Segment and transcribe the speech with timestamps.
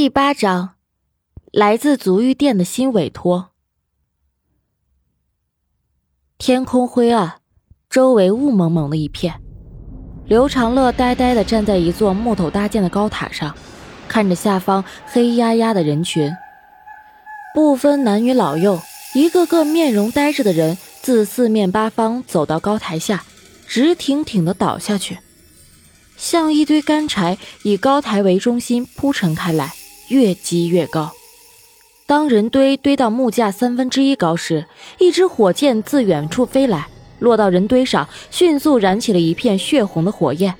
[0.00, 0.76] 第八章，
[1.52, 3.50] 来自足浴店的新委托。
[6.38, 7.42] 天空灰暗，
[7.90, 9.42] 周围雾蒙蒙的一片。
[10.24, 13.54] 刘长乐呆呆的站在一座木头搭建的高塔上，
[14.08, 16.32] 看着下方黑压压的人群，
[17.54, 18.80] 不分男女老幼，
[19.14, 23.22] 一个个面容呆滞的人自四面八方走到高台下，
[23.66, 25.18] 直挺挺的倒下去，
[26.16, 29.74] 像一堆干柴以高台为中心铺陈开来。
[30.10, 31.12] 越积越高，
[32.04, 34.66] 当人堆堆到木架三分之一高时，
[34.98, 36.88] 一支火箭自远处飞来，
[37.20, 40.52] 落到人堆上，迅速燃起了一片血红的火焰。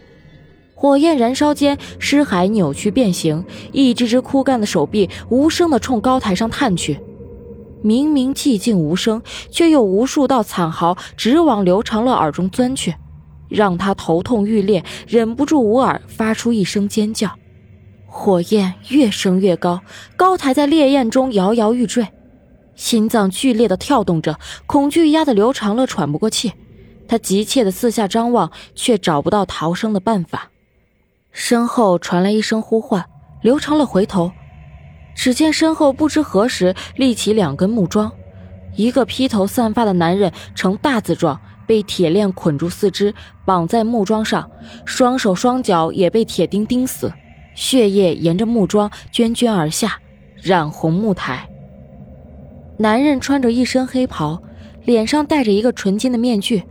[0.76, 7.00] 火焰燃烧间，尸骸扭曲变形，一只只枯干的手臂无声地冲高台上探去。
[7.82, 9.20] 明明寂静无声，
[9.50, 12.94] 却有无数道惨嚎直往刘长乐耳中钻去，
[13.48, 17.32] 让他头痛欲裂，忍不住捂耳发出一声尖叫。
[18.12, 19.80] 火焰越升越高，
[20.16, 22.08] 高台在烈焰中摇摇欲坠，
[22.74, 26.52] 心脏剧烈的跳动着，恐惧压得刘长乐喘不过气。
[27.06, 30.50] 他急切的四下张望，却找不到逃生的办法。
[31.30, 33.06] 身后传来一声呼唤，
[33.42, 34.32] 刘长乐回头，
[35.14, 38.12] 只见身后不知何时立起两根木桩，
[38.74, 44.50] 一个披头散发的男人呈大字状，被铁链捆住四肢，绑在木桩上，
[44.84, 47.12] 双手双脚也被铁钉钉死。
[47.54, 50.00] 血液沿着木桩涓涓而下，
[50.40, 51.48] 染红木台。
[52.78, 54.42] 男人穿着一身黑袍，
[54.84, 56.64] 脸上戴着一个纯金的面具，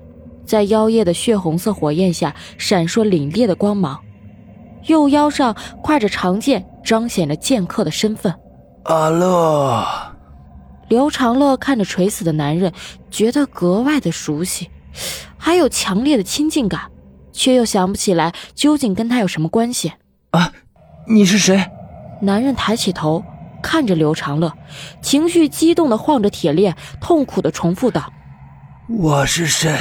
[0.45, 3.99] 在妖艳的血红色火焰下闪烁凛冽的光芒。
[4.87, 8.33] 右腰上挎着长剑，彰显着剑客的身份。
[8.83, 9.85] 阿乐，
[10.87, 12.73] 刘长乐看着垂死的男人，
[13.11, 14.69] 觉得格外的熟悉，
[15.37, 16.89] 还有强烈的亲近感，
[17.31, 19.91] 却又想不起来究竟跟他有什么关系。
[20.31, 20.51] 啊！
[21.11, 21.65] 你是谁？
[22.21, 23.23] 男人抬起头
[23.63, 24.53] 看着刘长乐，
[25.01, 28.13] 情绪激动的晃着铁链，痛苦的重复道
[28.87, 29.71] ：“我是谁？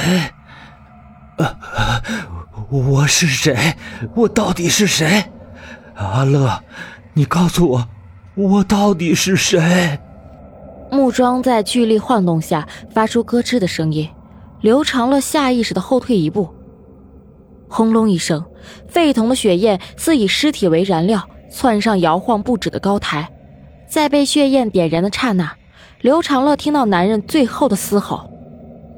[1.37, 1.55] 呃，
[2.71, 3.75] 我是谁？
[4.15, 5.23] 我到底是谁？
[5.93, 6.63] 阿乐，
[7.13, 7.87] 你告诉我，
[8.33, 9.99] 我到底是谁？”
[10.91, 14.09] 木桩在剧力晃动下发出咯吱的声音，
[14.61, 16.55] 刘长乐下意识的后退一步。
[17.69, 18.43] 轰隆一声，
[18.87, 23.29] 沸腾的血焰似以尸体为燃料，窜上摇晃不止的高台。
[23.87, 25.51] 在被血焰点燃的刹那，
[26.01, 28.29] 刘长乐听到男人最后的嘶吼：“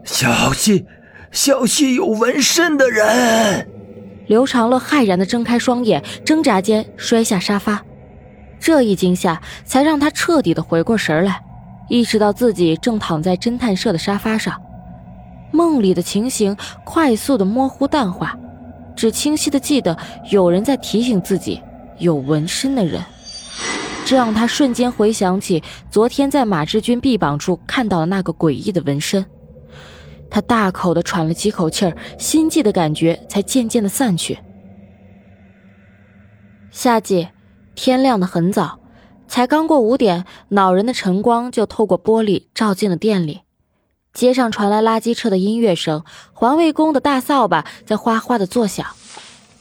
[0.03, 0.85] 小心，
[1.31, 3.67] 小心有纹身的人！”
[4.27, 7.83] 刘长乐骇然地睁开双眼，挣扎间摔下沙发。
[8.59, 11.41] 这一惊吓才让他彻底的回过神来，
[11.89, 14.61] 意识到自己正躺在侦探社的沙发上，
[15.51, 18.37] 梦里的情形快速的模糊淡化。
[19.01, 19.97] 只清晰的记得
[20.29, 21.59] 有人在提醒自己
[21.97, 23.03] 有纹身的人，
[24.05, 29.25] 这让他瞬间回想起昨天在马志军臂膀处看到的那个诡异的纹身。
[30.29, 34.37] 他大口的喘了几口气儿，心悸的感觉才渐渐的散去。
[36.69, 37.27] 夏季，
[37.73, 38.81] 天亮的很早，
[39.27, 43.41] 才刚过五点，恼人的晨光就透过玻璃照进了店里。
[44.13, 48.85] 街上传来垃圾车的音乐声，环卫工的大扫把在哗哗的作响。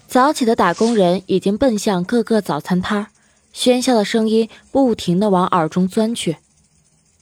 [0.08, 3.06] 早起的打工人已经奔向各个早餐摊儿，
[3.54, 6.38] 喧嚣的声音不停的往耳中钻去。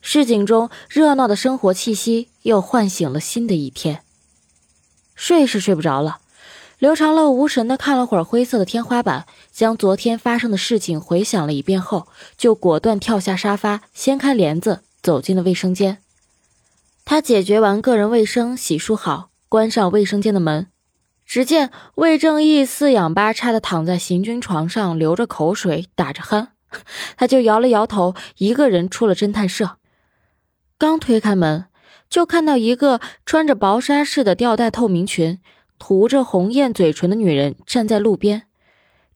[0.01, 4.01] 市井中热闹的生活气息又唤醒了新的一天。
[5.15, 6.21] 睡是睡不着了，
[6.79, 15.99] 刘长乐无神的看了会儿灰色的天花板，将昨天发生的事情回想了一遍后，就果断跳下沙发，掀开帘子，走进了卫生间。
[17.11, 20.67] 他解决完个人卫生，洗漱好，关上卫生间的门。
[21.25, 26.49] 只见魏正义四仰八叉的躺在行军床上，流着口水，打着鼾。
[27.17, 29.79] 他就摇了摇头，一个人出了侦探社。
[30.77, 31.65] 刚推开门，
[32.11, 35.41] 就看到一个穿着薄纱式的吊带透明裙、
[35.79, 38.43] 涂着红艳嘴唇的女人站在路边，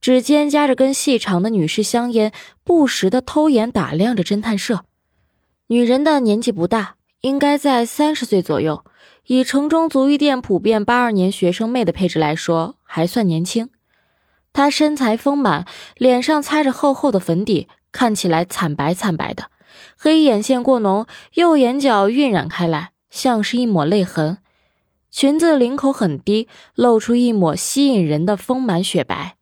[0.00, 2.32] 指尖夹着根细长的女士香烟，
[2.64, 4.86] 不时的偷眼打量着侦探社。
[5.66, 6.94] 女人的年纪不大。
[7.22, 8.84] 应该在三十岁左右，
[9.26, 13.70] 以城中足浴店普遍八二年学生妹的配置来说，还算年轻。
[14.52, 15.64] 她身材丰满，
[15.96, 19.44] 脸上擦着厚厚的粉底，看起来惨白惨白的，
[19.96, 24.38] 黑眼线过浓，右眼角晕染开来，像是一抹泪痕。
[25.12, 29.36] 裙子领口很低，露出一抹吸引人的丰满雪白。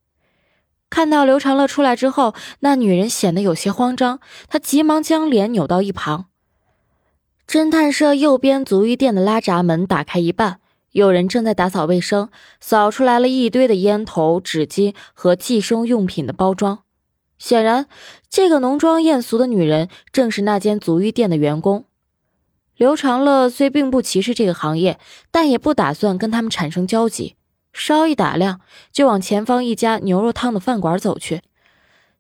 [0.91, 6.27] 看到刘长乐出来之后，那女人显得有些慌张，她急忙将脸扭到一旁。
[7.51, 10.61] 侦探社右边足浴店的拉闸门打开一半，
[10.93, 12.29] 有人正在打扫卫生，
[12.61, 16.85] 扫出来了一堆的烟头、纸巾和计生用品的包装。
[17.41, 17.87] 显然，
[18.29, 21.87] 这个浓妆艳俗的女人正是那间足浴店的员工。
[22.77, 25.01] 刘长乐虽并不歧视这个行业，
[25.33, 27.35] 但也不打算跟他们产生交集。
[27.73, 28.61] 稍一打量，
[28.93, 31.43] 就往前方一家牛肉汤的饭馆走去。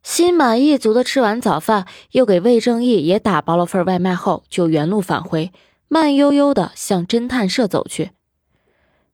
[0.02, 5.52] 心满意足的吃完早饭，又给魏正义也打包了份外卖后，就原路返回，
[5.88, 8.12] 慢悠悠的向侦探社走去。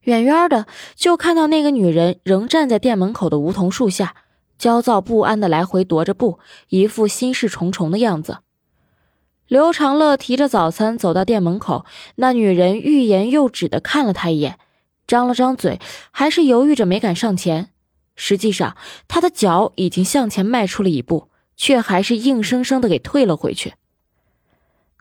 [0.02, 4.14] 远远的就看到那个女人仍站在店门口的梧桐树下，
[4.56, 6.38] 焦躁不安的来回踱着步，
[6.68, 8.38] 一副心事重重的样子。
[9.48, 11.84] 刘长乐提着早餐走到店门口，
[12.14, 14.58] 那女人欲言又止的看了他一眼，
[15.08, 15.80] 张了张嘴，
[16.12, 17.70] 还是犹豫着没敢上前。
[18.16, 18.76] 实际上，
[19.06, 23.74] 他的脚已经向前迈出了一步，却还是硬生生的给退了回去。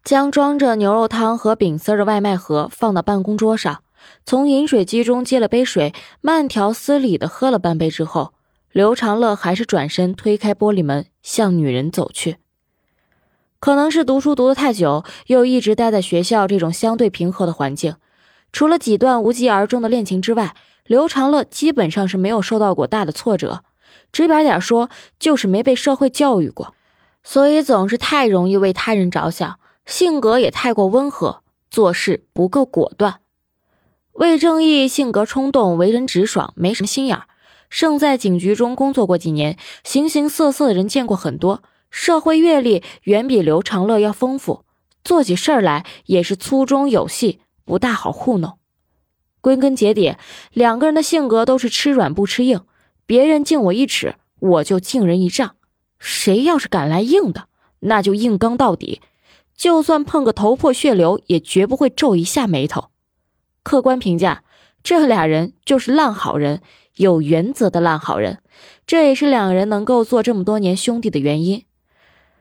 [0.04, 3.82] 将装着牛肉汤和饼丝的外卖盒放到办公桌上，
[4.26, 8.34] 从饮水机中接了杯水，慢条斯理的喝了半杯之后，
[8.72, 12.38] 刘长乐还是转身推开玻璃门，向女人走去。
[13.60, 17.96] 可能是读书读得太久，又一直待在学校这种相对平和的环境，
[18.52, 20.56] 除了几段无疾而终的恋情之外。
[20.86, 23.64] 刘长乐基本上是没有受到过大的挫折，
[24.12, 24.90] 直白点说，
[25.20, 26.76] 就是没被社会教育过，
[27.24, 31.42] 所以总是太容易为他人着想，性格也太过温和，
[31.72, 33.20] 做事不够果断。
[34.14, 37.26] 魏正义性格冲动，为人直爽，没什么心眼儿。
[37.72, 44.64] 胜在警局中工作过几年，形形色色的人见过很多，社会阅历远比刘长乐要丰富，
[45.04, 48.60] 做起事儿来也是粗中有细，不大好糊弄。
[49.46, 50.16] 归根结底，
[50.54, 52.62] 两个人的性格都是吃软不吃硬。
[53.06, 55.56] 别人敬我一尺，我就敬人一丈。
[56.00, 57.48] 谁要是敢来硬的，
[57.82, 59.02] 那就硬刚到底。
[59.56, 62.86] 就算碰个头破血流，也绝不会皱一下眉头。
[63.62, 64.42] 客观评价，
[64.82, 66.64] 这俩人就是烂好人，
[66.96, 68.40] 有原则的烂好人。
[68.88, 71.66] 这也是两人能够做这么多年兄弟的原因。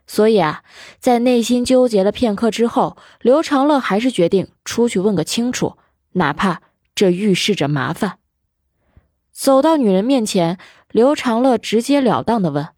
[0.07, 0.63] 所以啊，
[0.99, 5.77] 在内心纠结了片刻之后，刘长乐还是决定出去问个清楚，
[6.13, 6.63] 哪怕。
[6.95, 8.19] 这预示着麻烦。
[9.33, 10.59] 走到女人面前，
[10.91, 12.69] 刘长乐直截了当的问：“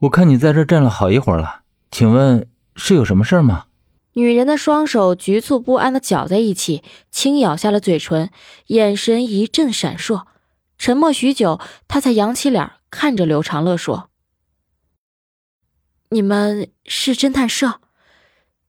[0.00, 2.46] 我看你在这站了好一会儿了，请问
[2.76, 3.66] 是有什么事吗？”
[4.14, 8.30] 女人的双手局促不安的搅在一起，轻咬下了嘴唇，
[8.66, 10.26] 眼神一阵闪烁。
[10.76, 14.10] 沉默许久，她才扬起脸看着刘长乐说
[16.10, 17.80] ：“你们是侦探社，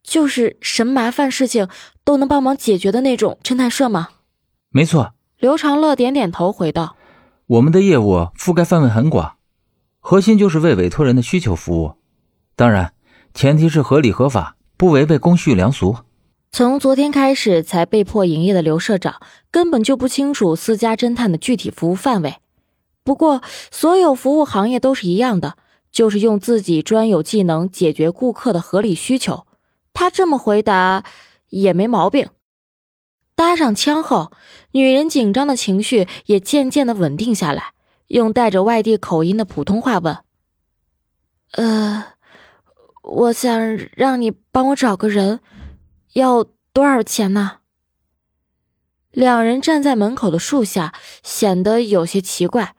[0.04, 1.68] 就是什么麻烦事情
[2.04, 4.10] 都能帮忙解决的那种侦探社吗？”
[4.74, 6.96] 没错，刘长乐点点头，回道
[7.46, 9.34] ：“我们的业务覆盖范围很广，
[10.00, 11.96] 核心就是为委托人的需求服务。
[12.56, 12.94] 当然，
[13.34, 15.98] 前提是合理合法，不违背公序良俗。”
[16.54, 19.22] 从昨天开始才被迫营业的刘社长，
[19.52, 22.36] 根本就不清楚私家侦探的具体服务范围。
[23.04, 23.42] 不过，
[23.72, 25.58] 所有服务行业都是一样的，
[25.92, 29.46] 就是用自己专有技能解决顾客的合理需求。
[29.92, 31.04] 他这么回答
[31.50, 32.30] 也没毛病。
[33.42, 34.32] 搭上枪后，
[34.74, 37.74] 女人紧张的情绪也渐渐的稳定下来，
[38.06, 40.16] 用带着外地口音的普通话问
[41.58, 42.06] ：“呃，
[43.02, 45.40] 我想让你帮我找个人，
[46.14, 47.54] 要多少钱呢？”
[49.10, 50.94] 两人站在门口的树下，
[51.24, 52.76] 显得有些奇怪，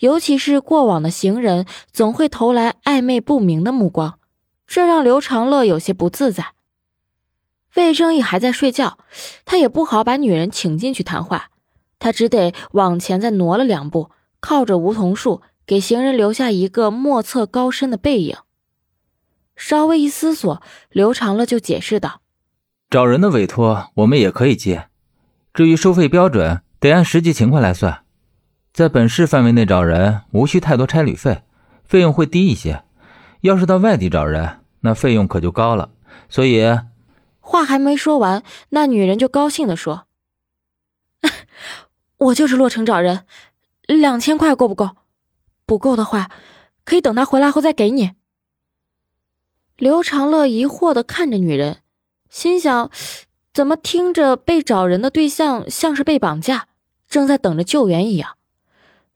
[0.00, 4.18] 尤其是过往的行人总会投来暧昧不明的目光，
[4.66, 6.52] 这让刘长乐有些不自在。
[7.74, 8.98] 魏正义还在睡觉，
[9.46, 11.48] 他也不好把女人请进去谈话，
[11.98, 14.10] 他只得往前再挪了两步，
[14.40, 18.36] 靠着梧桐树，给行人留下一个莫测高深的背影。
[19.56, 22.20] 稍微一思索，刘长乐就解释道
[22.90, 24.88] ：“找人的委托我们也可以接，
[25.54, 28.02] 至于收费标准，得按实际情况来算。
[28.74, 31.42] 在本市范围内找人，无需太多差旅费，
[31.84, 32.84] 费用会低一些；
[33.40, 35.88] 要是到外地找人，那费用可就高了。
[36.28, 36.62] 所以。”
[37.44, 40.06] 话还没说完，那女人就高兴地说
[42.16, 43.26] ：“我就是洛城找人，
[43.86, 44.90] 两千块够不够？
[45.66, 46.30] 不够的话，
[46.84, 48.12] 可以等他回来后再给你。”
[49.76, 51.82] 刘长乐疑惑的看着女人，
[52.30, 52.90] 心想：
[53.52, 56.68] 怎么听着被找人的对象像是被绑架，
[57.08, 58.36] 正在等着救援一样？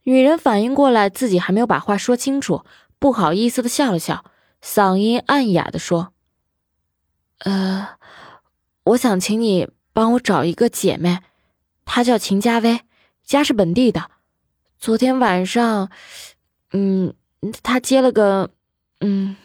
[0.03, 2.65] 女人反应过来自己还没有把话说清楚，
[2.99, 4.25] 不好意思的笑了笑，
[4.61, 6.13] 嗓音暗哑的说
[7.39, 7.89] ：“呃。”
[8.85, 11.19] 我想请你帮我找一个姐妹，
[11.85, 12.83] 她叫秦佳薇，
[13.25, 14.13] 家是本地的。
[14.79, 15.91] 昨天晚上，
[16.71, 17.13] 嗯，
[17.65, 18.51] 她接了个，
[19.01, 19.37] 嗯。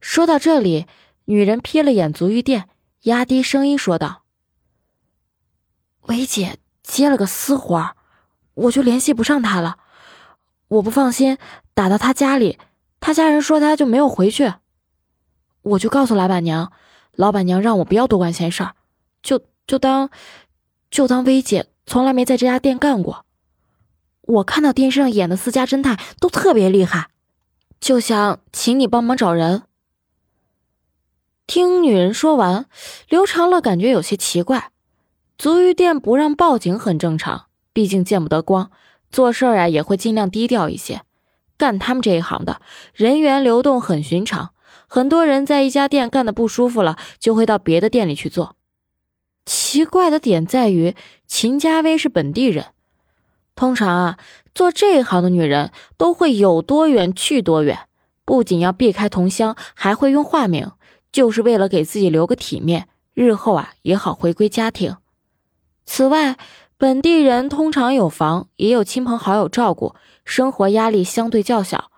[0.00, 0.86] 说到这里，
[1.26, 2.68] 女人瞥了眼足浴店，
[3.02, 4.24] 压低声音说道
[6.08, 7.94] ：“薇姐接了个私活，
[8.54, 9.78] 我就联系不上她了。
[10.66, 11.38] 我不放心
[11.72, 12.58] 打到她家里，
[12.98, 14.54] 她家人说她就没有回去，
[15.62, 16.72] 我就告诉老板娘，
[17.14, 18.74] 老板娘让我不要多管闲事儿，
[19.22, 20.10] 就就当
[20.90, 23.24] 就当薇姐从来没在这家店干过。
[24.22, 27.08] 我看到电视上演的私家侦探都特别厉害，
[27.80, 29.62] 就想请你帮忙找人。
[31.46, 32.66] 听女人说完，
[33.08, 34.70] 刘长乐感觉有些奇怪。
[35.36, 38.70] 足浴店不让报警很正常，毕竟见不得光，
[39.10, 41.02] 做事儿啊也会尽量低调一些。
[41.56, 42.60] 干他们这一行的，
[42.94, 44.50] 人员流动很寻常，
[44.86, 48.56] 很多人在一家店干的不舒服了，就会到别的店里去做。
[49.46, 50.94] 奇怪的点在于，
[51.26, 52.66] 秦佳薇是本地人。
[53.54, 54.18] 通常啊，
[54.54, 57.80] 做这一行的女人都会有多远去多远，
[58.24, 60.70] 不仅要避开同乡，还会用化名，
[61.10, 64.96] 就是为了给自己留个体面，日后啊也好回归家庭。
[65.84, 66.36] 此外，
[66.78, 71.90] 本地人通常有房，也有亲朋好友照顾，生活压力相对较小，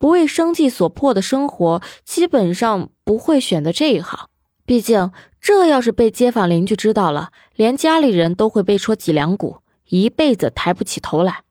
[0.00, 4.30] 不为生计所迫的生活，基本上不会选择这一行。
[4.64, 9.58] 毕竟，这要是被街坊邻居知道了，连家里人都会被戳脊梁骨。
[9.90, 11.42] 一辈子抬不起头来。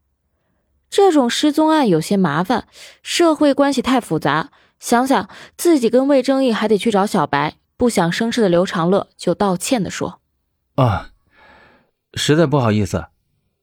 [0.90, 2.68] 这种失踪案有些麻烦，
[3.04, 4.50] 社会关系太复杂。
[4.80, 10.22] 想想自己跟魏正义还得去找小白，不想生事的刘长乐就道歉的说
[10.74, 11.12] ：“啊，
[12.16, 13.06] 实在不好意思，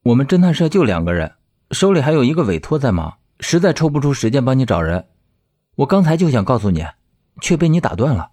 [0.04, 1.32] 我们侦探社就两个人，
[1.72, 5.06] 手里还有一个委托在忙，实在抽不出时间帮你找人。
[5.76, 6.86] 我刚才就想告诉你，
[7.40, 8.30] 却被你打断了。”